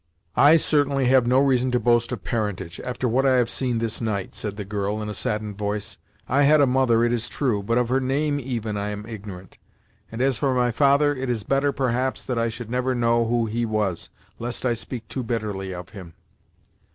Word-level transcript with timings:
"I, 0.35 0.55
certainly, 0.55 1.05
have 1.09 1.27
no 1.27 1.37
reason 1.39 1.69
to 1.69 1.79
boast 1.79 2.11
of 2.11 2.23
parentage, 2.23 2.79
after 2.83 3.07
what 3.07 3.23
I 3.23 3.35
have 3.35 3.51
seen 3.51 3.77
this 3.77 4.01
night," 4.01 4.33
said 4.33 4.57
the 4.57 4.65
girl, 4.65 4.99
in 4.99 5.09
a 5.09 5.13
saddened 5.13 5.59
voice. 5.59 5.99
"I 6.27 6.41
had 6.41 6.59
a 6.59 6.65
mother, 6.65 7.03
it 7.03 7.13
is 7.13 7.29
true; 7.29 7.61
but 7.61 7.77
of 7.77 7.89
her 7.89 7.99
name 7.99 8.39
even, 8.39 8.77
I 8.77 8.89
am 8.89 9.05
ignorant 9.05 9.59
and, 10.11 10.19
as 10.19 10.39
for 10.39 10.55
my 10.55 10.71
father, 10.71 11.15
it 11.15 11.29
is 11.29 11.43
better, 11.43 11.71
perhaps, 11.71 12.23
that 12.25 12.39
I 12.39 12.49
should 12.49 12.71
never 12.71 12.95
know 12.95 13.25
who 13.27 13.45
he 13.45 13.63
was, 13.63 14.09
lest 14.39 14.65
I 14.65 14.73
speak 14.73 15.07
too 15.07 15.21
bitterly 15.21 15.71
of 15.71 15.89
him!" 15.89 16.15